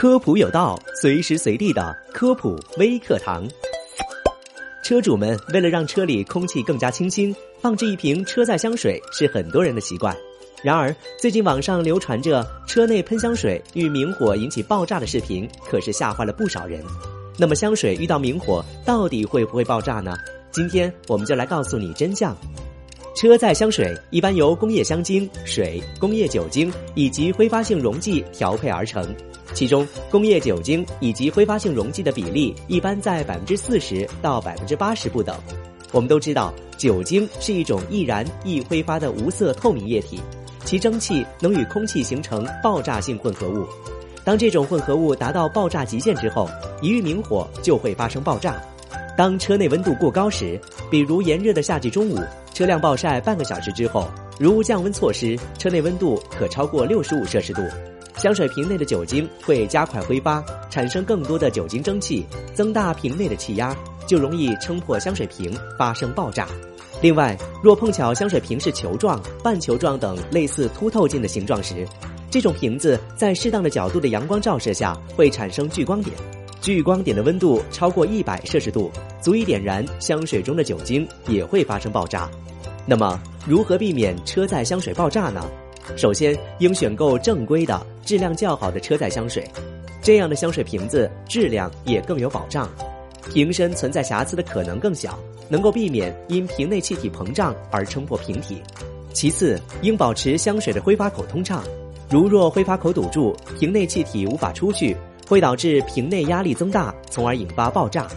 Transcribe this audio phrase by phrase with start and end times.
[0.00, 3.46] 科普有道，随时随地的科普微课堂。
[4.82, 10.16] 车主们为了让车里空气更加清新，放置一瓶车载香水是很多人的习惯。
[10.62, 16.82] 然而，最近网上流传着车内喷香水遇明火引起爆炸的视频，可是吓坏了不少人。
[17.36, 20.16] 那么，香水遇到明火到底会不会爆炸呢？
[20.50, 22.34] 今天我们就来告诉你真相。
[23.14, 29.14] 车载香水一般由工业香精、水、工业酒精以及挥发性溶剂调配而成，
[29.52, 35.36] 其中工业酒精以及挥发性溶剂的比例一般在百分之四十到百分之八十不等。
[35.92, 40.20] 我们都知道，酒精是一种易燃易挥发的无色透明液体，
[40.64, 43.66] 其蒸汽能与空气形成爆炸性混合物。
[44.24, 46.48] 当这种混合物达到爆炸极限之后，
[46.80, 48.62] 一遇明火就会发生爆炸。
[49.16, 50.60] 当车内温度过高时，
[50.90, 52.18] 比如炎热的夏季中午，
[52.54, 54.08] 车辆暴晒半个小时之后，
[54.38, 57.62] 如无降温措施，车内温度可超过六十五摄氏度，
[58.20, 62.22] 香水瓶内的酒精会加快挥发，产生更多的酒精蒸汽，
[62.52, 63.74] 增大瓶内的气压，
[64.06, 66.46] 就容易撑破香水瓶，发生爆炸。
[67.00, 71.88] 另外，若碰巧香水瓶是球状、半球状等类似凸透镜的形状时，
[72.30, 76.14] 这种瓶子在适当的角度的阳光照射下，会产生聚光点。
[76.60, 78.90] 聚光点的温度超过一百摄氏度，
[79.22, 82.30] 足以点燃香水中的酒精，也会发生爆炸。
[82.84, 85.42] 那么，如何避免车载香水爆炸呢？
[85.96, 89.44] 首先，应选购正规的、质量较好的车载香水，
[90.02, 92.68] 这样的香水瓶子质量也更有保障，
[93.32, 98.62] 瓶身存在瑕疵的可能更小，能够避免因瓶内气体膨胀而撑破瓶体。
[99.12, 101.64] 其次，应保持香水的挥发口通畅，
[102.08, 104.96] 如若挥发口堵住，瓶内气体无法出去。
[105.28, 108.08] 会导致瓶内压力增大，从而引发爆炸。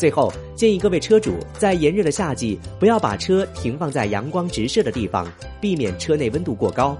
[0.00, 6.96] 最后，建议各位车主在炎热的夏季不要把车停放在阳光直射的地方，避免车内温度过高。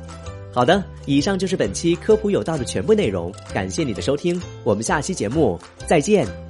[0.53, 6.50] 好的，以上就是本期科普有道的全部内容，感谢你的收听，我们下期节目再见。